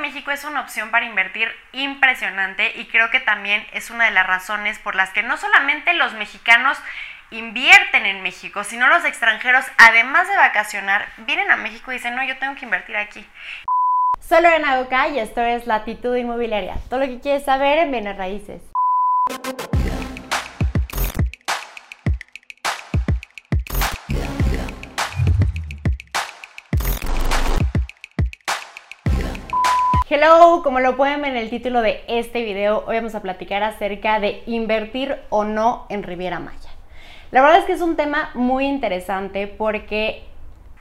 México 0.00 0.30
es 0.30 0.44
una 0.44 0.60
opción 0.60 0.90
para 0.90 1.06
invertir 1.06 1.50
impresionante 1.72 2.72
y 2.76 2.86
creo 2.86 3.10
que 3.10 3.20
también 3.20 3.66
es 3.72 3.90
una 3.90 4.06
de 4.06 4.10
las 4.10 4.26
razones 4.26 4.78
por 4.78 4.94
las 4.94 5.10
que 5.10 5.22
no 5.22 5.36
solamente 5.36 5.92
los 5.94 6.14
mexicanos 6.14 6.78
invierten 7.30 8.06
en 8.06 8.22
México, 8.22 8.64
sino 8.64 8.88
los 8.88 9.04
extranjeros, 9.04 9.64
además 9.76 10.28
de 10.28 10.36
vacacionar, 10.36 11.08
vienen 11.18 11.50
a 11.50 11.56
México 11.56 11.90
y 11.90 11.96
dicen, 11.96 12.14
no, 12.14 12.24
yo 12.24 12.38
tengo 12.38 12.54
que 12.54 12.64
invertir 12.64 12.96
aquí. 12.96 13.26
Soy 14.20 14.42
Lorena 14.42 14.80
Oca 14.80 15.08
y 15.08 15.18
esto 15.18 15.40
es 15.42 15.66
Latitud 15.66 16.16
Inmobiliaria. 16.16 16.76
Todo 16.88 17.00
lo 17.00 17.06
que 17.06 17.20
quieres 17.20 17.44
saber 17.44 17.78
en 17.78 17.90
bienes 17.90 18.16
raíces. 18.16 18.62
Hello, 30.20 30.64
como 30.64 30.80
lo 30.80 30.96
pueden 30.96 31.22
ver 31.22 31.30
en 31.30 31.36
el 31.36 31.48
título 31.48 31.80
de 31.80 32.02
este 32.08 32.42
video, 32.42 32.82
hoy 32.88 32.96
vamos 32.96 33.14
a 33.14 33.22
platicar 33.22 33.62
acerca 33.62 34.18
de 34.18 34.42
invertir 34.46 35.16
o 35.28 35.44
no 35.44 35.86
en 35.90 36.02
Riviera 36.02 36.40
Maya. 36.40 36.70
La 37.30 37.40
verdad 37.40 37.60
es 37.60 37.66
que 37.66 37.72
es 37.74 37.80
un 37.80 37.94
tema 37.94 38.30
muy 38.34 38.66
interesante 38.66 39.46
porque 39.46 40.24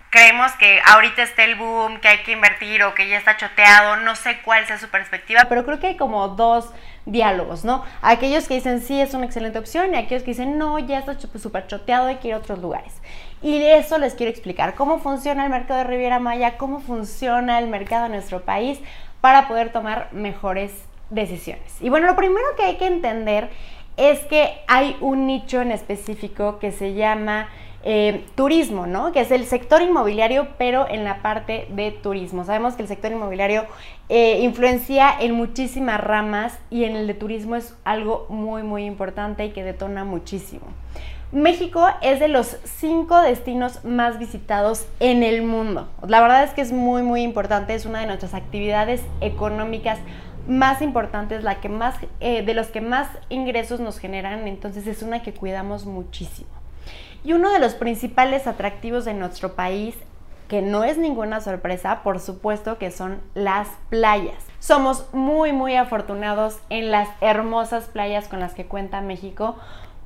creemos 0.10 0.52
que 0.54 0.80
ahorita 0.84 1.22
está 1.22 1.44
el 1.44 1.54
boom, 1.54 2.00
que 2.00 2.08
hay 2.08 2.24
que 2.24 2.32
invertir 2.32 2.82
o 2.82 2.96
que 2.96 3.08
ya 3.08 3.20
está 3.20 3.38
choteado, 3.38 3.98
no 3.98 4.16
sé 4.16 4.40
cuál 4.44 4.66
sea 4.66 4.80
su 4.80 4.90
perspectiva. 4.90 5.46
Pero 5.48 5.66
creo 5.66 5.80
que 5.80 5.86
hay 5.86 5.98
como 5.98 6.30
dos 6.30 6.74
diálogos, 7.06 7.64
¿no? 7.64 7.86
Aquellos 8.02 8.48
que 8.48 8.56
dicen 8.56 8.82
sí 8.82 9.00
es 9.00 9.14
una 9.14 9.28
excelente 9.28 9.60
opción 9.60 9.94
y 9.94 9.98
aquellos 9.98 10.24
que 10.24 10.32
dicen 10.32 10.58
no, 10.58 10.80
ya 10.80 10.98
está 10.98 11.16
súper 11.20 11.68
choteado, 11.68 12.08
hay 12.08 12.16
que 12.16 12.30
ir 12.30 12.34
a 12.34 12.38
otros 12.38 12.58
lugares. 12.58 13.04
Y 13.44 13.60
de 13.60 13.78
eso 13.78 14.00
les 14.00 14.16
quiero 14.16 14.32
explicar 14.32 14.74
cómo 14.74 14.98
funciona 14.98 15.44
el 15.44 15.52
mercado 15.52 15.82
de 15.82 15.84
Riviera 15.84 16.18
Maya, 16.18 16.58
cómo 16.58 16.80
funciona 16.80 17.60
el 17.60 17.68
mercado 17.68 18.06
de 18.06 18.10
nuestro 18.10 18.42
país 18.42 18.80
para 19.22 19.48
poder 19.48 19.72
tomar 19.72 20.10
mejores 20.12 20.72
decisiones. 21.10 21.82
Y 21.82 21.90
bueno, 21.90 22.08
lo 22.08 22.16
primero 22.16 22.46
que 22.56 22.64
hay 22.64 22.76
que 22.78 22.88
entender 22.88 23.50
es 23.98 24.20
que 24.26 24.60
hay 24.68 24.96
un 25.02 25.26
nicho 25.26 25.62
en 25.62 25.72
específico 25.72 26.60
que 26.60 26.72
se 26.72 26.94
llama 26.94 27.50
eh, 27.84 28.26
turismo, 28.36 28.86
¿no? 28.86 29.12
Que 29.12 29.22
es 29.22 29.32
el 29.32 29.46
sector 29.46 29.82
inmobiliario, 29.82 30.50
pero 30.58 30.88
en 30.90 31.04
la 31.04 31.22
parte 31.22 31.68
de 31.70 31.92
turismo. 31.92 32.44
Sabemos 32.44 32.76
que 32.76 32.82
el 32.82 32.88
sector 32.88 33.12
inmobiliario 33.12 33.66
eh, 34.10 34.40
influencia 34.42 35.14
en 35.20 35.34
muchísimas 35.34 36.02
ramas 36.02 36.60
y 36.70 36.84
en 36.84 36.96
el 36.96 37.08
de 37.08 37.14
turismo 37.14 37.56
es 37.56 37.76
algo 37.86 38.26
muy, 38.30 38.62
muy 38.64 38.86
importante 38.86 39.46
y 39.46 39.52
que 39.52 39.64
detona 39.64 40.04
muchísimo. 40.04 40.68
México 41.34 41.86
es 42.02 42.22
de 42.22 42.30
los 42.30 42.56
cinco 42.64 43.20
destinos 43.20 43.84
más 43.84 44.18
visitados 44.18 44.88
en 45.02 45.24
el 45.24 45.44
mundo. 45.44 45.90
La 46.08 46.22
verdad 46.22 46.46
es 46.46 46.52
que 46.52 46.62
es 46.62 46.72
muy, 46.72 47.04
muy 47.04 47.22
importante, 47.22 47.76
es 47.76 47.86
una 47.86 48.00
de 48.00 48.06
nuestras 48.06 48.34
actividades 48.34 49.02
económicas 49.20 50.00
más 50.48 50.82
importantes, 50.82 51.44
la 51.44 51.60
que 51.60 51.68
más, 51.68 51.96
eh, 52.22 52.44
de 52.44 52.54
los 52.54 52.68
que 52.68 52.80
más 52.80 53.10
ingresos 53.28 53.82
nos 53.82 54.00
generan, 54.00 54.48
entonces 54.48 54.88
es 54.88 55.04
una 55.04 55.22
que 55.22 55.34
cuidamos 55.34 55.86
muchísimo. 55.86 56.50
Y 57.26 57.34
uno 57.34 57.52
de 57.52 57.60
los 57.60 57.74
principales 57.74 58.48
atractivos 58.48 59.04
de 59.04 59.14
nuestro 59.14 59.54
país, 59.54 59.96
que 60.48 60.62
no 60.62 60.86
es 60.86 60.98
ninguna 60.98 61.42
sorpresa, 61.42 62.04
por 62.04 62.22
supuesto 62.22 62.78
que 62.78 62.90
son 62.90 63.20
las 63.34 63.68
playas. 63.90 64.46
Somos 64.60 65.14
muy, 65.14 65.52
muy 65.52 65.76
afortunados 65.76 66.60
en 66.70 66.90
las 66.90 67.10
hermosas 67.20 67.86
playas 67.86 68.30
con 68.30 68.40
las 68.40 68.54
que 68.54 68.66
cuenta 68.66 69.02
México 69.02 69.58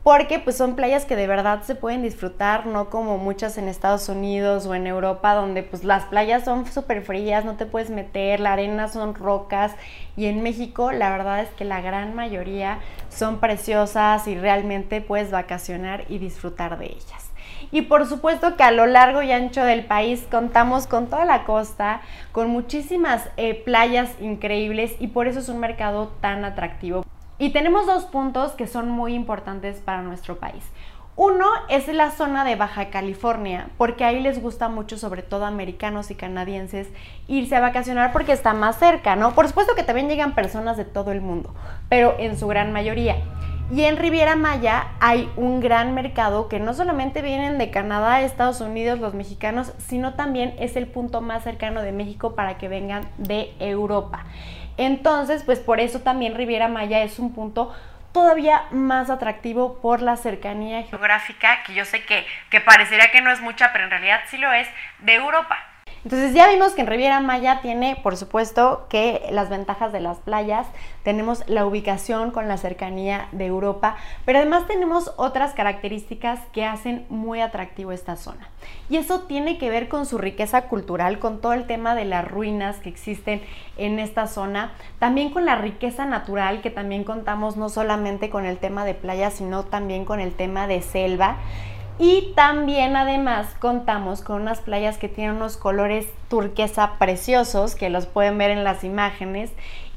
porque 0.04 0.40
pues 0.40 0.58
son 0.58 0.76
playas 0.76 1.06
que 1.06 1.16
de 1.16 1.28
verdad 1.28 1.62
se 1.62 1.76
pueden 1.76 2.02
disfrutar, 2.02 2.66
no 2.66 2.90
como 2.90 3.20
muchas 3.20 3.58
en 3.60 3.68
Estados 3.68 4.10
Unidos 4.10 4.66
o 4.66 4.74
en 4.74 4.88
Europa, 4.88 5.36
donde 5.36 5.62
pues 5.62 5.84
las 5.84 6.06
playas 6.06 6.44
son 6.44 6.66
súper 6.66 7.04
frías, 7.04 7.46
no 7.46 7.56
te 7.56 7.68
puedes 7.68 7.92
meter, 7.92 8.40
la 8.40 8.54
arena 8.54 8.88
son 8.88 9.14
rocas 9.14 9.74
y 10.18 10.26
en 10.26 10.42
México 10.42 10.92
la 10.92 11.12
verdad 11.12 11.42
es 11.42 11.50
que 11.50 11.66
la 11.66 11.82
gran 11.82 12.16
mayoría 12.16 12.80
son 13.10 13.40
preciosas 13.40 14.28
y 14.28 14.36
realmente 14.36 15.02
puedes 15.02 15.30
vacacionar 15.30 16.06
y 16.10 16.18
disfrutar 16.18 16.80
de 16.80 16.86
ellas. 16.88 17.30
Y 17.72 17.84
por 17.84 18.08
supuesto 18.08 18.58
que 18.58 18.64
a 18.64 18.72
lo 18.72 18.88
largo 18.88 19.22
y 19.22 19.32
ancho 19.32 19.64
del 19.64 19.86
país 19.86 20.26
contamos 20.32 20.88
con 20.88 21.08
toda 21.08 21.26
la 21.26 21.44
costa, 21.44 22.02
con 22.32 22.50
muchísimas 22.50 23.30
eh, 23.38 23.54
playas 23.54 24.10
increíbles 24.20 24.96
y 25.00 25.08
por 25.08 25.28
eso 25.28 25.40
es 25.40 25.48
un 25.48 25.60
mercado 25.60 26.12
tan 26.22 26.44
atractivo. 26.44 27.06
Y 27.42 27.50
tenemos 27.50 27.88
dos 27.88 28.06
puntos 28.06 28.52
que 28.52 28.68
son 28.68 28.88
muy 28.92 29.16
importantes 29.16 29.78
para 29.78 30.04
nuestro 30.04 30.38
país. 30.38 30.64
Uno 31.16 31.48
es 31.70 31.88
la 31.88 32.12
zona 32.12 32.46
de 32.46 32.56
Baja 32.56 32.92
California, 32.92 33.70
porque 33.80 34.04
ahí 34.04 34.22
les 34.22 34.40
gusta 34.40 34.70
mucho, 34.70 34.96
sobre 34.96 35.24
todo 35.24 35.46
americanos 35.46 36.12
y 36.12 36.16
canadienses, 36.16 36.88
irse 37.28 37.56
a 37.56 37.60
vacacionar 37.60 38.14
porque 38.14 38.32
está 38.32 38.54
más 38.54 38.78
cerca, 38.78 39.16
¿no? 39.16 39.34
Por 39.34 39.48
supuesto 39.48 39.74
que 39.74 39.82
también 39.82 40.08
llegan 40.08 40.36
personas 40.36 40.78
de 40.78 40.86
todo 40.86 41.12
el 41.12 41.22
mundo, 41.22 41.52
pero 41.90 42.14
en 42.20 42.38
su 42.38 42.46
gran 42.46 42.72
mayoría. 42.72 43.16
Y 43.74 43.86
en 43.86 43.98
Riviera 43.98 44.36
Maya 44.36 44.90
hay 45.00 45.28
un 45.36 45.62
gran 45.62 45.96
mercado 45.96 46.48
que 46.48 46.60
no 46.60 46.76
solamente 46.76 47.24
vienen 47.24 47.58
de 47.58 47.72
Canadá, 47.72 48.22
Estados 48.22 48.62
Unidos, 48.62 49.00
los 49.00 49.16
mexicanos, 49.16 49.74
sino 49.80 50.14
también 50.14 50.54
es 50.60 50.76
el 50.76 50.86
punto 50.86 51.22
más 51.22 51.44
cercano 51.44 51.82
de 51.82 51.92
México 51.92 52.36
para 52.36 52.60
que 52.60 52.68
vengan 52.68 53.08
de 53.18 53.52
Europa. 53.60 54.26
Entonces, 54.78 55.44
pues 55.44 55.60
por 55.60 55.80
eso 55.80 56.02
también 56.02 56.36
Riviera 56.36 56.68
Maya 56.68 57.04
es 57.04 57.20
un 57.20 57.34
punto 57.34 57.74
todavía 58.12 58.64
más 58.72 59.10
atractivo 59.10 59.80
por 59.82 60.02
la 60.02 60.18
cercanía 60.18 60.84
geográfica, 60.84 61.64
que 61.64 61.74
yo 61.74 61.86
sé 61.86 62.04
que, 62.04 62.26
que 62.50 62.60
parecería 62.60 63.12
que 63.12 63.22
no 63.22 63.32
es 63.32 63.42
mucha, 63.42 63.72
pero 63.72 63.86
en 63.86 63.92
realidad 63.92 64.22
sí 64.28 64.38
lo 64.38 64.52
es, 64.52 64.68
de 65.00 65.16
Europa. 65.16 65.58
Entonces 66.04 66.34
ya 66.34 66.50
vimos 66.50 66.74
que 66.74 66.82
en 66.82 66.88
Riviera 66.88 67.20
Maya 67.20 67.60
tiene, 67.62 67.96
por 68.02 68.18
supuesto, 68.18 68.88
que 68.90 69.28
las 69.32 69.50
ventajas 69.50 69.94
de 69.94 70.00
las 70.00 70.18
playas, 70.18 70.66
tenemos 71.04 71.48
la 71.48 71.66
ubicación 71.66 72.32
con 72.32 72.48
la 72.48 72.58
cercanía 72.58 73.28
de 73.32 73.46
Europa, 73.46 73.96
pero 74.26 74.40
además 74.40 74.66
tenemos 74.68 75.14
otras 75.18 75.54
características 75.54 76.40
que 76.54 76.66
hacen 76.66 77.06
muy 77.10 77.40
atractivo 77.40 77.92
esta 77.92 78.16
zona. 78.16 78.50
Y 78.90 78.98
eso 78.98 79.22
tiene 79.22 79.60
que 79.60 79.70
ver 79.70 79.90
con 79.90 80.08
su 80.08 80.18
riqueza 80.18 80.64
cultural, 80.64 81.20
con 81.20 81.40
todo 81.40 81.54
el 81.54 81.68
tema 81.68 81.94
de 81.94 82.06
las 82.06 82.28
ruinas 82.28 82.78
que 82.78 82.90
existen 82.90 83.42
en 83.78 84.00
esta 84.00 84.26
zona, 84.26 84.72
también 84.98 85.32
con 85.32 85.46
la 85.46 85.56
riqueza 85.56 86.06
natural 86.06 86.62
que 86.62 86.72
también 86.72 87.04
contamos 87.04 87.58
no 87.58 87.70
solamente 87.70 88.30
con 88.30 88.46
el 88.46 88.58
tema 88.58 88.86
de 88.86 88.96
playas, 88.96 89.36
sino 89.36 89.66
también 89.66 90.06
con 90.06 90.20
el 90.20 90.34
tema 90.34 90.66
de 90.66 90.82
selva. 90.82 91.38
Y 92.04 92.34
también 92.34 92.96
además 92.96 93.46
contamos 93.60 94.24
con 94.24 94.42
unas 94.42 94.60
playas 94.60 94.98
que 94.98 95.08
tienen 95.08 95.36
unos 95.36 95.56
colores 95.56 96.08
turquesa 96.30 96.94
preciosos, 96.98 97.76
que 97.76 97.92
los 97.92 98.08
pueden 98.08 98.40
ver 98.40 98.50
en 98.50 98.64
las 98.64 98.84
imágenes, 98.84 99.52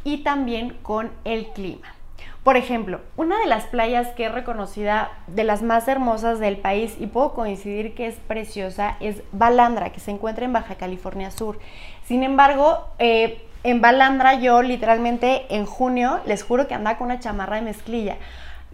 y 0.05 0.19
también 0.19 0.77
con 0.83 1.11
el 1.25 1.47
clima. 1.47 1.95
Por 2.43 2.59
ejemplo, 2.59 3.01
una 3.17 3.39
de 3.39 3.47
las 3.47 3.65
playas 3.65 4.09
que 4.09 4.27
es 4.27 4.33
reconocida 4.33 5.13
de 5.29 5.45
las 5.45 5.63
más 5.63 5.89
hermosas 5.89 6.41
del 6.41 6.59
país 6.59 6.95
y 7.01 7.07
puedo 7.07 7.33
coincidir 7.33 7.95
que 7.95 8.07
es 8.07 8.17
preciosa 8.17 8.99
es 9.01 9.23
Balandra, 9.33 9.91
que 9.91 10.01
se 10.01 10.11
encuentra 10.11 10.45
en 10.45 10.53
Baja 10.53 10.75
California 10.75 11.31
Sur. 11.31 11.59
Sin 12.05 12.23
embargo, 12.23 12.87
eh, 12.99 13.47
en 13.63 13.81
Balandra 13.81 14.35
yo 14.35 14.61
literalmente 14.61 15.47
en 15.49 15.65
junio 15.65 16.21
les 16.27 16.43
juro 16.43 16.69
que 16.69 16.75
andaba 16.75 16.99
con 16.99 17.07
una 17.07 17.21
chamarra 17.21 17.57
de 17.57 17.63
mezclilla 17.63 18.19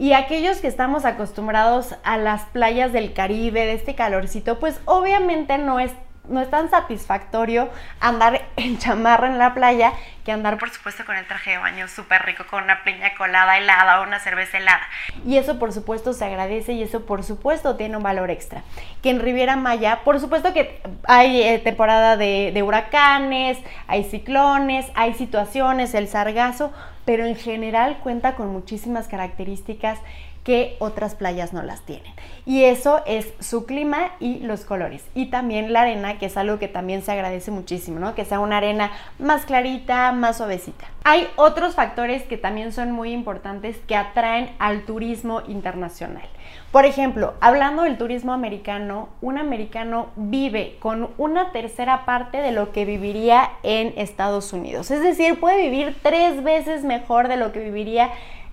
y 0.01 0.15
aquellos 0.15 0.63
que 0.63 0.67
estamos 0.67 1.05
acostumbrados 1.05 1.95
a 2.05 2.17
las 2.17 2.47
playas 2.47 2.91
del 2.91 3.13
Caribe, 3.13 3.67
de 3.67 3.75
este 3.75 3.95
calorcito, 3.95 4.59
pues 4.59 4.81
obviamente 4.87 5.59
no 5.59 5.79
es, 5.79 5.93
no 6.29 6.41
es 6.41 6.51
tan 6.51 6.71
satisfactorio 6.71 7.69
andar 7.99 8.43
en 8.57 8.79
chamarra 8.79 9.29
en 9.29 9.39
la 9.39 9.55
playa 9.55 9.93
que 10.25 10.33
andar, 10.33 10.59
por 10.59 10.71
supuesto, 10.71 11.05
con 11.05 11.17
el 11.17 11.27
traje 11.27 11.53
de 11.53 11.59
baño 11.59 11.89
súper 11.89 12.23
rico, 12.23 12.45
con 12.49 12.65
una 12.65 12.85
piña 12.85 13.15
colada 13.17 13.57
helada 13.57 14.01
o 14.01 14.05
una 14.05 14.19
cerveza 14.21 14.59
helada. 14.59 14.83
Y 15.27 15.39
eso, 15.39 15.59
por 15.59 15.73
supuesto, 15.73 16.13
se 16.13 16.25
agradece 16.25 16.73
y 16.73 16.83
eso, 16.83 17.07
por 17.07 17.25
supuesto, 17.25 17.77
tiene 17.77 17.97
un 17.97 18.03
valor 18.03 18.31
extra. 18.31 18.63
Que 19.03 19.11
en 19.11 19.21
Riviera 19.21 19.57
Maya, 19.57 20.01
por 20.05 20.21
supuesto 20.21 20.53
que 20.53 20.83
hay 21.05 21.43
eh, 21.43 21.59
temporada 21.59 22.17
de, 22.17 22.51
de 22.53 22.63
huracanes, 22.63 23.59
hay 23.87 24.05
ciclones, 24.05 24.87
hay 24.95 25.15
situaciones, 25.15 25.95
el 25.95 26.07
sargazo, 26.07 26.73
pero 27.05 27.25
en 27.25 27.35
general 27.35 27.99
cuenta 28.03 28.35
con 28.35 28.49
muchísimas 28.53 29.09
características 29.09 29.99
que 30.45 30.77
otras 30.79 31.15
playas 31.15 31.53
no 31.53 31.63
las 31.63 31.83
tienen. 31.83 32.13
Y 32.47 32.65
eso 32.65 33.03
es 33.07 33.33
su 33.41 33.67
clima 33.67 34.13
y 34.21 34.41
los 34.41 34.65
colores. 34.65 35.05
Y 35.15 35.27
también 35.27 35.73
la 35.73 35.83
arena, 35.83 36.19
que 36.19 36.27
es 36.27 36.37
algo 36.37 36.59
que 36.59 36.69
también 36.69 37.03
se 37.03 37.13
agradece 37.13 37.51
muchísimo, 37.51 37.99
¿no? 37.99 38.15
Que 38.15 38.25
sea 38.25 38.41
una 38.41 38.57
arena 38.57 38.91
más 39.19 39.45
clarita, 39.45 40.13
más 40.13 40.39
suavecita. 40.39 40.87
Hay 41.05 41.29
otros 41.37 41.75
factores 41.75 42.23
que 42.23 42.37
también 42.37 42.73
son 42.73 42.93
muy 42.93 43.13
importantes 43.13 43.77
que 43.87 43.97
atraen 43.97 44.51
al 44.59 44.83
turismo 44.85 45.43
internacional. 45.47 46.29
Por 46.73 46.85
ejemplo, 46.85 47.35
hablando 47.41 47.83
del 47.83 47.99
turismo 47.99 48.33
americano, 48.33 49.09
un 49.21 49.39
americano 49.39 50.11
vive 50.17 50.77
con 50.79 51.11
una 51.19 51.53
tercera 51.53 52.05
parte 52.05 52.39
de 52.39 52.53
lo 52.53 52.73
que 52.73 52.85
viviría 52.85 53.51
en 53.63 53.93
Estados 53.97 54.53
Unidos. 54.53 54.91
Es 54.91 55.03
decir, 55.03 55.39
puede 55.41 55.63
vivir 55.63 55.97
tres 56.03 56.43
veces 56.43 56.85
mejor 56.85 57.29
de 57.29 57.37
lo 57.37 57.53
que 57.53 57.61
viviría 57.61 58.11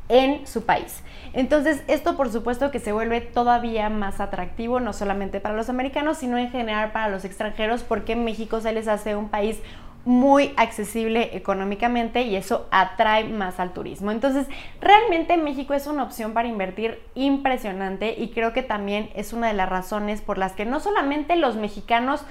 en 0.09 0.47
su 0.47 0.65
país. 0.65 1.03
Entonces, 1.33 1.83
esto 1.87 2.15
por 2.15 2.31
supuesto 2.31 2.71
que 2.71 2.79
se 2.79 2.93
vuelve 2.93 3.21
todavía 3.21 3.89
más 3.89 4.19
atractivo, 4.19 4.79
no 4.79 4.93
solamente 4.93 5.39
para 5.39 5.55
los 5.55 5.69
americanos, 5.69 6.17
sino 6.17 6.37
en 6.37 6.49
general 6.49 6.91
para 6.91 7.09
los 7.09 7.25
extranjeros, 7.25 7.83
porque 7.83 8.15
México 8.15 8.61
se 8.61 8.71
les 8.71 8.87
hace 8.87 9.15
un 9.15 9.29
país 9.29 9.59
muy 10.07 10.53
accesible 10.55 11.35
económicamente 11.35 12.21
y 12.21 12.37
eso 12.37 12.65
atrae 12.71 13.25
más 13.25 13.59
al 13.59 13.73
turismo. 13.73 14.09
Entonces, 14.09 14.47
realmente 14.79 15.35
México 15.35 15.73
es 15.73 15.85
una 15.85 16.03
opción 16.03 16.31
para 16.33 16.47
invertir 16.47 17.01
impresionante 17.13 18.15
y 18.17 18.29
creo 18.29 18.53
que 18.53 18.63
también 18.63 19.09
es 19.15 19.33
una 19.33 19.47
de 19.47 19.53
las 19.53 19.67
razones 19.67 20.21
por 20.21 20.37
las 20.37 20.53
que 20.53 20.65
no 20.65 20.79
solamente 20.79 21.35
los 21.35 21.57
mexicanos 21.57 22.23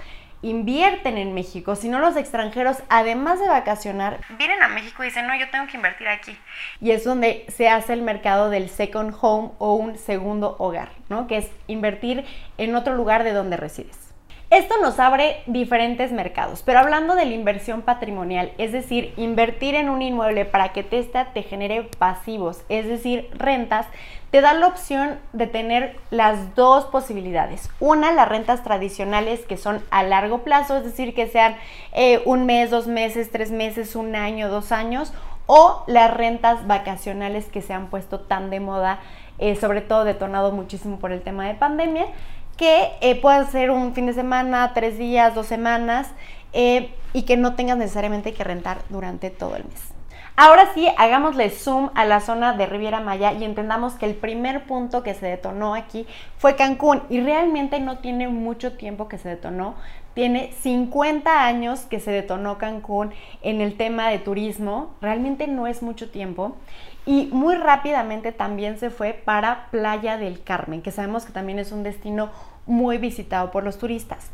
invierten 0.48 1.18
en 1.18 1.34
México, 1.34 1.76
sino 1.76 1.98
los 1.98 2.16
extranjeros, 2.16 2.78
además 2.88 3.40
de 3.40 3.48
vacacionar, 3.48 4.20
vienen 4.38 4.62
a 4.62 4.68
México 4.68 5.02
y 5.02 5.06
dicen, 5.06 5.26
no, 5.26 5.36
yo 5.36 5.50
tengo 5.50 5.66
que 5.66 5.76
invertir 5.76 6.08
aquí. 6.08 6.36
Y 6.80 6.92
es 6.92 7.04
donde 7.04 7.44
se 7.48 7.68
hace 7.68 7.92
el 7.92 8.02
mercado 8.02 8.50
del 8.50 8.68
second 8.68 9.14
home 9.20 9.50
o 9.58 9.74
un 9.74 9.98
segundo 9.98 10.56
hogar, 10.58 10.90
¿no? 11.08 11.26
Que 11.26 11.38
es 11.38 11.50
invertir 11.66 12.24
en 12.58 12.74
otro 12.74 12.94
lugar 12.94 13.24
de 13.24 13.32
donde 13.32 13.56
resides. 13.56 14.05
Esto 14.48 14.76
nos 14.80 15.00
abre 15.00 15.42
diferentes 15.46 16.12
mercados, 16.12 16.62
pero 16.64 16.78
hablando 16.78 17.16
de 17.16 17.24
la 17.24 17.34
inversión 17.34 17.82
patrimonial, 17.82 18.52
es 18.58 18.70
decir, 18.70 19.12
invertir 19.16 19.74
en 19.74 19.88
un 19.88 20.02
inmueble 20.02 20.44
para 20.44 20.68
que 20.68 20.84
Testa 20.84 21.32
te 21.32 21.42
genere 21.42 21.82
pasivos, 21.98 22.62
es 22.68 22.86
decir, 22.86 23.28
rentas, 23.32 23.88
te 24.30 24.40
da 24.40 24.54
la 24.54 24.68
opción 24.68 25.18
de 25.32 25.48
tener 25.48 25.96
las 26.10 26.54
dos 26.54 26.84
posibilidades. 26.84 27.68
Una, 27.80 28.12
las 28.12 28.28
rentas 28.28 28.62
tradicionales 28.62 29.40
que 29.40 29.56
son 29.56 29.82
a 29.90 30.04
largo 30.04 30.44
plazo, 30.44 30.76
es 30.76 30.84
decir, 30.84 31.12
que 31.12 31.26
sean 31.26 31.56
eh, 31.92 32.22
un 32.24 32.46
mes, 32.46 32.70
dos 32.70 32.86
meses, 32.86 33.32
tres 33.32 33.50
meses, 33.50 33.96
un 33.96 34.14
año, 34.14 34.48
dos 34.48 34.70
años, 34.70 35.12
o 35.46 35.82
las 35.88 36.14
rentas 36.14 36.68
vacacionales 36.68 37.46
que 37.46 37.62
se 37.62 37.72
han 37.72 37.88
puesto 37.88 38.20
tan 38.20 38.50
de 38.50 38.60
moda, 38.60 39.00
eh, 39.38 39.56
sobre 39.56 39.80
todo 39.80 40.04
detonado 40.04 40.52
muchísimo 40.52 40.98
por 40.98 41.10
el 41.10 41.22
tema 41.22 41.46
de 41.46 41.54
pandemia 41.54 42.06
que 42.56 42.92
eh, 43.00 43.20
pueda 43.20 43.44
ser 43.46 43.70
un 43.70 43.94
fin 43.94 44.06
de 44.06 44.12
semana, 44.12 44.72
tres 44.74 44.98
días, 44.98 45.34
dos 45.34 45.46
semanas, 45.46 46.08
eh, 46.52 46.94
y 47.12 47.22
que 47.22 47.36
no 47.36 47.54
tengas 47.54 47.76
necesariamente 47.76 48.32
que 48.32 48.44
rentar 48.44 48.78
durante 48.88 49.30
todo 49.30 49.56
el 49.56 49.64
mes. 49.64 49.96
Ahora 50.38 50.74
sí, 50.74 50.86
hagámosle 50.98 51.48
zoom 51.48 51.88
a 51.94 52.04
la 52.04 52.20
zona 52.20 52.52
de 52.52 52.66
Riviera 52.66 53.00
Maya 53.00 53.32
y 53.32 53.44
entendamos 53.44 53.94
que 53.94 54.04
el 54.04 54.14
primer 54.14 54.64
punto 54.64 55.02
que 55.02 55.14
se 55.14 55.26
detonó 55.26 55.74
aquí 55.74 56.06
fue 56.36 56.56
Cancún 56.56 57.02
y 57.08 57.20
realmente 57.20 57.80
no 57.80 57.98
tiene 57.98 58.28
mucho 58.28 58.76
tiempo 58.76 59.08
que 59.08 59.16
se 59.16 59.30
detonó. 59.30 59.76
Tiene 60.16 60.54
50 60.62 61.44
años 61.44 61.80
que 61.80 62.00
se 62.00 62.10
detonó 62.10 62.56
Cancún 62.56 63.12
en 63.42 63.60
el 63.60 63.76
tema 63.76 64.08
de 64.08 64.18
turismo, 64.18 64.94
realmente 65.02 65.46
no 65.46 65.66
es 65.66 65.82
mucho 65.82 66.08
tiempo. 66.10 66.56
Y 67.04 67.28
muy 67.32 67.54
rápidamente 67.54 68.32
también 68.32 68.78
se 68.78 68.88
fue 68.88 69.12
para 69.12 69.66
Playa 69.70 70.16
del 70.16 70.42
Carmen, 70.42 70.80
que 70.80 70.90
sabemos 70.90 71.26
que 71.26 71.34
también 71.34 71.58
es 71.58 71.70
un 71.70 71.82
destino 71.82 72.30
muy 72.64 72.96
visitado 72.96 73.50
por 73.50 73.62
los 73.62 73.76
turistas. 73.76 74.30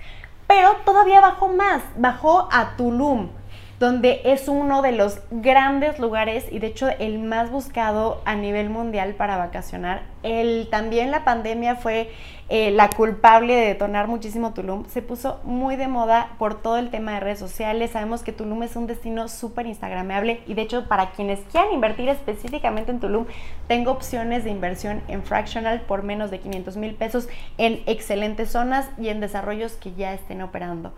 Pero 0.47 0.71
todavía 0.85 1.21
bajó 1.21 1.49
más, 1.49 1.83
bajó 1.97 2.49
a 2.53 2.77
Tulum 2.77 3.31
donde 3.79 4.21
es 4.25 4.49
uno 4.49 4.83
de 4.83 4.93
los 4.93 5.21
grandes 5.31 5.99
lugares 5.99 6.47
y 6.51 6.59
de 6.59 6.69
hecho 6.69 6.89
el 6.89 7.19
más 7.19 7.51
buscado 7.51 8.23
a 8.25 8.35
nivel 8.35 8.71
mundial 8.71 9.15
para 9.15 9.37
vacacionar. 9.37 10.03
El, 10.23 10.69
también 10.71 11.11
la 11.11 11.25
pandemia 11.25 11.75
fue 11.75 12.13
eh, 12.49 12.71
la 12.71 12.91
culpable 12.91 13.57
de 13.57 13.67
detonar 13.67 14.09
muchísimo 14.09 14.53
Tulum. 14.53 14.85
Se 14.87 15.03
puso 15.03 15.41
muy 15.43 15.77
de 15.77 15.89
moda 15.89 16.33
por 16.39 16.61
todo 16.61 16.77
el 16.77 16.91
tema 16.91 17.15
de 17.15 17.21
redes 17.21 17.39
sociales. 17.39 17.91
Sabemos 17.93 18.23
que 18.23 18.33
Tulum 18.33 18.63
es 18.63 18.77
un 18.77 18.87
destino 18.87 19.27
súper 19.29 19.67
instagramable 19.67 20.43
y 20.47 20.55
de 20.55 20.63
hecho 20.63 20.87
para 20.87 21.11
quienes 21.11 21.41
quieran 21.51 21.73
invertir 21.73 22.09
específicamente 22.09 22.93
en 22.93 23.01
Tulum, 23.01 23.27
tengo 23.69 23.91
opciones 23.91 24.45
de 24.45 24.51
inversión 24.51 25.03
en 25.09 25.23
fractional 25.23 25.81
por 25.81 26.03
menos 26.03 26.31
de 26.31 26.41
500 26.41 26.77
mil 26.77 26.95
pesos 26.95 27.29
en 27.59 27.83
excelentes 27.87 28.51
zonas 28.51 28.89
y 28.99 29.09
en 29.09 29.21
desarrollos 29.21 29.73
que 29.73 29.95
ya 29.95 30.13
estén 30.13 30.43
operando. 30.43 30.93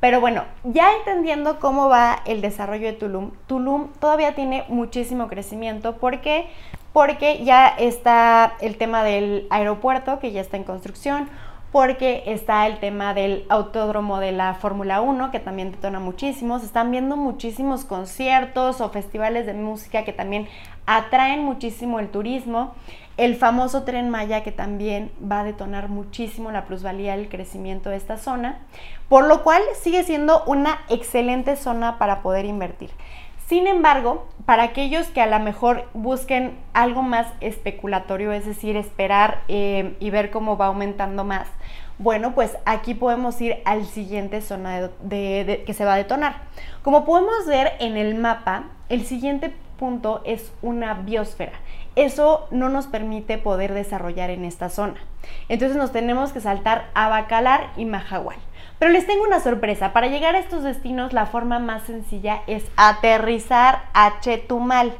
Pero 0.00 0.20
bueno, 0.20 0.44
ya 0.64 0.90
entendiendo 0.96 1.60
cómo 1.60 1.88
va 1.88 2.22
el 2.24 2.40
desarrollo 2.40 2.86
de 2.86 2.94
Tulum, 2.94 3.32
Tulum 3.46 3.92
todavía 4.00 4.34
tiene 4.34 4.64
muchísimo 4.68 5.28
crecimiento. 5.28 5.96
¿Por 5.96 6.22
qué? 6.22 6.48
Porque 6.94 7.44
ya 7.44 7.68
está 7.68 8.54
el 8.60 8.78
tema 8.78 9.04
del 9.04 9.46
aeropuerto 9.50 10.18
que 10.18 10.32
ya 10.32 10.40
está 10.40 10.56
en 10.56 10.64
construcción, 10.64 11.28
porque 11.72 12.24
está 12.26 12.66
el 12.66 12.78
tema 12.80 13.14
del 13.14 13.44
autódromo 13.48 14.18
de 14.18 14.32
la 14.32 14.54
Fórmula 14.54 15.00
1, 15.00 15.30
que 15.30 15.40
también 15.40 15.72
detona 15.72 16.00
muchísimo. 16.00 16.58
Se 16.58 16.66
están 16.66 16.90
viendo 16.90 17.16
muchísimos 17.16 17.84
conciertos 17.84 18.80
o 18.80 18.90
festivales 18.90 19.46
de 19.46 19.54
música 19.54 20.04
que 20.04 20.12
también 20.12 20.48
atraen 20.86 21.44
muchísimo 21.44 22.00
el 22.00 22.08
turismo 22.08 22.74
el 23.20 23.36
famoso 23.36 23.82
tren 23.82 24.08
Maya 24.08 24.42
que 24.42 24.50
también 24.50 25.12
va 25.30 25.40
a 25.40 25.44
detonar 25.44 25.90
muchísimo 25.90 26.50
la 26.52 26.64
plusvalía, 26.64 27.14
el 27.14 27.28
crecimiento 27.28 27.90
de 27.90 27.96
esta 27.96 28.16
zona, 28.16 28.60
por 29.10 29.26
lo 29.26 29.42
cual 29.42 29.62
sigue 29.78 30.04
siendo 30.04 30.42
una 30.44 30.78
excelente 30.88 31.56
zona 31.56 31.98
para 31.98 32.22
poder 32.22 32.46
invertir. 32.46 32.88
Sin 33.50 33.66
embargo, 33.66 34.28
para 34.46 34.62
aquellos 34.62 35.08
que 35.08 35.20
a 35.20 35.26
lo 35.26 35.40
mejor 35.40 35.88
busquen 35.92 36.56
algo 36.72 37.02
más 37.02 37.26
especulatorio, 37.40 38.30
es 38.30 38.46
decir, 38.46 38.76
esperar 38.76 39.40
eh, 39.48 39.96
y 39.98 40.10
ver 40.10 40.30
cómo 40.30 40.56
va 40.56 40.66
aumentando 40.66 41.24
más, 41.24 41.48
bueno, 41.98 42.32
pues 42.32 42.56
aquí 42.64 42.94
podemos 42.94 43.40
ir 43.40 43.56
al 43.64 43.86
siguiente 43.86 44.40
zona 44.40 44.90
que 45.08 45.74
se 45.76 45.84
va 45.84 45.94
a 45.94 45.96
detonar. 45.96 46.42
Como 46.82 47.04
podemos 47.04 47.44
ver 47.48 47.72
en 47.80 47.96
el 47.96 48.14
mapa, 48.14 48.66
el 48.88 49.04
siguiente 49.04 49.52
punto 49.80 50.22
es 50.24 50.52
una 50.62 50.94
biosfera 50.94 51.58
eso 51.96 52.46
no 52.50 52.68
nos 52.68 52.86
permite 52.86 53.38
poder 53.38 53.74
desarrollar 53.74 54.30
en 54.30 54.44
esta 54.44 54.68
zona. 54.68 54.96
Entonces 55.48 55.76
nos 55.76 55.92
tenemos 55.92 56.32
que 56.32 56.40
saltar 56.40 56.90
a 56.94 57.08
Bacalar 57.08 57.70
y 57.76 57.84
Mahahual. 57.84 58.38
Pero 58.78 58.92
les 58.92 59.06
tengo 59.06 59.24
una 59.24 59.40
sorpresa. 59.40 59.92
Para 59.92 60.06
llegar 60.06 60.34
a 60.34 60.38
estos 60.38 60.62
destinos, 60.62 61.12
la 61.12 61.26
forma 61.26 61.58
más 61.58 61.82
sencilla 61.82 62.42
es 62.46 62.64
aterrizar 62.76 63.82
a 63.92 64.20
Chetumal. 64.20 64.94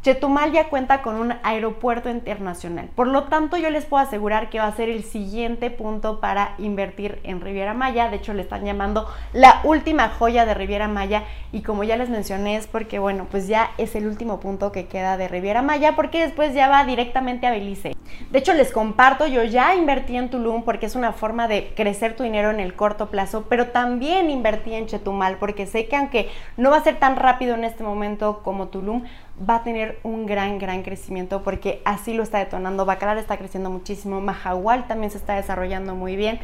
Chetumal 0.00 0.52
ya 0.52 0.68
cuenta 0.68 1.02
con 1.02 1.16
un 1.16 1.34
aeropuerto 1.42 2.08
internacional. 2.08 2.88
Por 2.94 3.08
lo 3.08 3.24
tanto, 3.24 3.56
yo 3.56 3.68
les 3.68 3.84
puedo 3.84 4.00
asegurar 4.00 4.48
que 4.48 4.60
va 4.60 4.66
a 4.68 4.76
ser 4.76 4.88
el 4.88 5.02
siguiente 5.02 5.70
punto 5.70 6.20
para 6.20 6.54
invertir 6.58 7.18
en 7.24 7.40
Riviera 7.40 7.74
Maya. 7.74 8.08
De 8.08 8.16
hecho, 8.16 8.32
le 8.32 8.42
están 8.42 8.64
llamando 8.64 9.08
la 9.32 9.60
última 9.64 10.08
joya 10.08 10.46
de 10.46 10.54
Riviera 10.54 10.86
Maya. 10.86 11.24
Y 11.50 11.62
como 11.62 11.82
ya 11.82 11.96
les 11.96 12.10
mencioné, 12.10 12.54
es 12.54 12.68
porque, 12.68 13.00
bueno, 13.00 13.26
pues 13.28 13.48
ya 13.48 13.70
es 13.76 13.96
el 13.96 14.06
último 14.06 14.38
punto 14.38 14.70
que 14.70 14.86
queda 14.86 15.16
de 15.16 15.26
Riviera 15.26 15.62
Maya, 15.62 15.96
porque 15.96 16.22
después 16.22 16.54
ya 16.54 16.68
va 16.68 16.84
directamente 16.84 17.48
a 17.48 17.50
Belice. 17.50 17.96
De 18.30 18.38
hecho, 18.38 18.54
les 18.54 18.70
comparto, 18.70 19.26
yo 19.26 19.42
ya 19.42 19.74
invertí 19.74 20.16
en 20.16 20.30
Tulum 20.30 20.62
porque 20.62 20.86
es 20.86 20.94
una 20.94 21.12
forma 21.12 21.48
de 21.48 21.72
crecer 21.74 22.14
tu 22.14 22.22
dinero 22.22 22.50
en 22.50 22.60
el 22.60 22.74
corto 22.74 23.10
plazo, 23.10 23.46
pero 23.48 23.68
también 23.68 24.30
invertí 24.30 24.74
en 24.74 24.86
Chetumal 24.86 25.38
porque 25.38 25.66
sé 25.66 25.86
que 25.86 25.96
aunque 25.96 26.30
no 26.56 26.70
va 26.70 26.76
a 26.76 26.84
ser 26.84 26.98
tan 26.98 27.16
rápido 27.16 27.54
en 27.54 27.64
este 27.64 27.82
momento 27.82 28.40
como 28.42 28.68
Tulum, 28.68 29.04
va 29.48 29.56
a 29.56 29.62
tener 29.62 29.98
un 30.02 30.26
gran, 30.26 30.58
gran 30.58 30.82
crecimiento 30.82 31.42
porque 31.42 31.80
así 31.84 32.14
lo 32.14 32.22
está 32.22 32.38
detonando. 32.38 32.84
Bacalar 32.84 33.18
está 33.18 33.36
creciendo 33.36 33.70
muchísimo, 33.70 34.20
Mahahual 34.20 34.86
también 34.86 35.10
se 35.10 35.18
está 35.18 35.34
desarrollando 35.36 35.94
muy 35.94 36.16
bien 36.16 36.40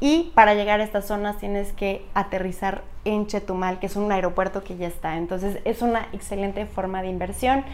y 0.00 0.30
para 0.34 0.54
llegar 0.54 0.80
a 0.80 0.84
estas 0.84 1.06
zonas 1.06 1.38
tienes 1.38 1.72
que 1.72 2.04
aterrizar 2.14 2.82
en 3.04 3.26
Chetumal, 3.26 3.80
que 3.80 3.86
es 3.86 3.96
un 3.96 4.10
aeropuerto 4.12 4.62
que 4.62 4.76
ya 4.76 4.86
está. 4.86 5.16
Entonces 5.16 5.58
es 5.64 5.82
una 5.82 6.06
excelente 6.12 6.66
forma 6.66 7.02
de 7.02 7.08
inversión. 7.08 7.64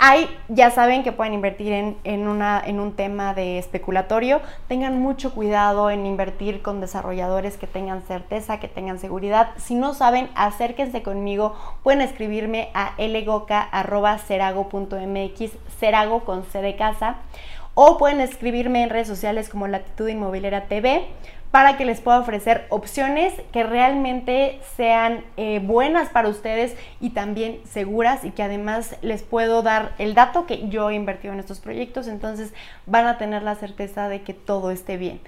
Hay, 0.00 0.30
ya 0.46 0.70
saben 0.70 1.02
que 1.02 1.10
pueden 1.10 1.34
invertir 1.34 1.72
en, 1.72 2.28
una, 2.28 2.62
en 2.64 2.78
un 2.78 2.94
tema 2.94 3.34
de 3.34 3.58
especulatorio. 3.58 4.40
Tengan 4.68 5.00
mucho 5.00 5.34
cuidado 5.34 5.90
en 5.90 6.06
invertir 6.06 6.62
con 6.62 6.80
desarrolladores 6.80 7.56
que 7.56 7.66
tengan 7.66 8.02
certeza, 8.02 8.60
que 8.60 8.68
tengan 8.68 9.00
seguridad. 9.00 9.50
Si 9.56 9.74
no 9.74 9.94
saben, 9.94 10.30
acérquense 10.36 11.02
conmigo. 11.02 11.56
Pueden 11.82 12.00
escribirme 12.00 12.70
a 12.74 12.92
lgoca.cerago.mx, 12.96 15.52
cerago 15.80 16.24
con 16.24 16.44
C 16.44 16.62
de 16.62 16.76
casa. 16.76 17.16
O 17.80 17.96
pueden 17.96 18.20
escribirme 18.20 18.82
en 18.82 18.90
redes 18.90 19.06
sociales 19.06 19.48
como 19.48 19.68
Latitud 19.68 20.08
Inmobiliaria 20.08 20.64
TV 20.64 21.06
para 21.52 21.76
que 21.76 21.84
les 21.84 22.00
pueda 22.00 22.18
ofrecer 22.18 22.66
opciones 22.70 23.32
que 23.52 23.62
realmente 23.62 24.58
sean 24.76 25.24
eh, 25.36 25.60
buenas 25.62 26.08
para 26.08 26.28
ustedes 26.28 26.76
y 27.00 27.10
también 27.10 27.60
seguras 27.70 28.24
y 28.24 28.32
que 28.32 28.42
además 28.42 28.96
les 29.00 29.22
puedo 29.22 29.62
dar 29.62 29.92
el 29.98 30.14
dato 30.14 30.44
que 30.44 30.68
yo 30.68 30.90
he 30.90 30.96
invertido 30.96 31.32
en 31.32 31.38
estos 31.38 31.60
proyectos, 31.60 32.08
entonces 32.08 32.52
van 32.86 33.06
a 33.06 33.16
tener 33.16 33.44
la 33.44 33.54
certeza 33.54 34.08
de 34.08 34.22
que 34.22 34.34
todo 34.34 34.72
esté 34.72 34.96
bien. 34.96 35.20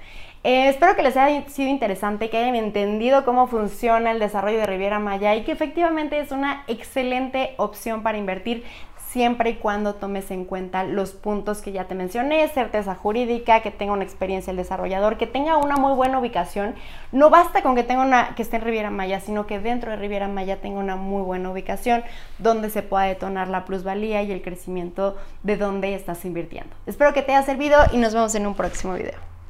Eh, 0.43 0.67
espero 0.67 0.95
que 0.95 1.03
les 1.03 1.15
haya 1.17 1.47
sido 1.49 1.69
interesante, 1.69 2.29
que 2.29 2.37
hayan 2.37 2.55
entendido 2.55 3.23
cómo 3.23 3.47
funciona 3.47 4.11
el 4.11 4.19
desarrollo 4.19 4.57
de 4.57 4.65
Riviera 4.65 4.99
Maya 4.99 5.35
y 5.35 5.43
que 5.43 5.51
efectivamente 5.51 6.19
es 6.19 6.31
una 6.31 6.63
excelente 6.67 7.53
opción 7.57 8.03
para 8.03 8.17
invertir 8.17 8.63
siempre 9.11 9.49
y 9.49 9.55
cuando 9.55 9.95
tomes 9.95 10.31
en 10.31 10.45
cuenta 10.45 10.85
los 10.85 11.11
puntos 11.11 11.61
que 11.61 11.73
ya 11.73 11.85
te 11.85 11.95
mencioné, 11.95 12.47
certeza 12.47 12.95
jurídica, 12.95 13.61
que 13.61 13.69
tenga 13.69 13.91
una 13.91 14.05
experiencia 14.05 14.51
el 14.51 14.57
desarrollador, 14.57 15.17
que 15.17 15.27
tenga 15.27 15.57
una 15.57 15.75
muy 15.75 15.93
buena 15.93 16.17
ubicación. 16.17 16.75
No 17.11 17.29
basta 17.29 17.61
con 17.61 17.75
que 17.75 17.83
tenga 17.83 18.33
que 18.35 18.41
esté 18.41 18.55
en 18.55 18.61
Riviera 18.61 18.89
Maya, 18.89 19.19
sino 19.19 19.47
que 19.47 19.59
dentro 19.59 19.91
de 19.91 19.97
Riviera 19.97 20.29
Maya 20.29 20.61
tenga 20.61 20.79
una 20.79 20.95
muy 20.95 21.23
buena 21.23 21.51
ubicación 21.51 22.03
donde 22.37 22.69
se 22.69 22.83
pueda 22.83 23.03
detonar 23.03 23.49
la 23.49 23.65
plusvalía 23.65 24.23
y 24.23 24.31
el 24.31 24.41
crecimiento 24.41 25.17
de 25.43 25.57
donde 25.57 25.93
estás 25.93 26.23
invirtiendo. 26.23 26.73
Espero 26.85 27.13
que 27.13 27.21
te 27.21 27.35
haya 27.35 27.45
servido 27.45 27.79
y 27.91 27.97
nos 27.97 28.13
vemos 28.13 28.33
en 28.35 28.47
un 28.47 28.55
próximo 28.55 28.93
video. 28.93 29.40